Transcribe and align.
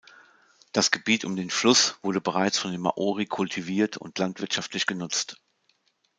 Das 0.71 0.89
Gebiet 0.89 1.25
um 1.25 1.35
den 1.35 1.51
Fluss 1.51 1.99
wurde 2.01 2.21
bereits 2.21 2.57
von 2.57 2.71
den 2.71 2.81
Māori 2.81 3.27
kultiviert 3.27 3.97
und 3.97 4.17
landwirtschaftlich 4.17 4.87
genutzt. 4.87 5.39